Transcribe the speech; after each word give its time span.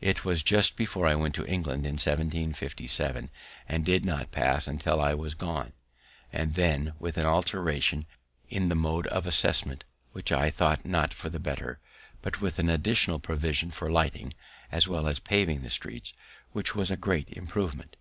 It 0.00 0.24
was 0.24 0.44
just 0.44 0.76
before 0.76 1.04
I 1.04 1.16
went 1.16 1.34
to 1.34 1.46
England, 1.46 1.84
in 1.84 1.94
1757, 1.94 3.28
and 3.68 3.84
did 3.84 4.04
not 4.04 4.30
pass 4.30 4.68
till 4.78 5.00
I 5.00 5.14
was 5.14 5.34
gone, 5.34 5.72
and 6.32 6.54
then 6.54 6.92
with 7.00 7.18
an 7.18 7.26
alteration 7.26 8.06
in 8.48 8.68
the 8.68 8.76
mode 8.76 9.08
of 9.08 9.26
assessment, 9.26 9.82
which 10.12 10.30
I 10.30 10.48
thought 10.50 10.84
not 10.84 11.12
for 11.12 11.28
the 11.28 11.40
better, 11.40 11.80
but 12.22 12.40
with 12.40 12.60
an 12.60 12.70
additional 12.70 13.18
provision 13.18 13.72
for 13.72 13.90
lighting 13.90 14.32
as 14.70 14.86
well 14.86 15.08
as 15.08 15.18
paving 15.18 15.62
the 15.62 15.70
streets, 15.70 16.12
which 16.52 16.76
was 16.76 16.92
a 16.92 16.96
great 16.96 17.28
improvement. 17.30 17.96